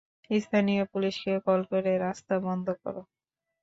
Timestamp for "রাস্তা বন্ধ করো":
2.05-3.01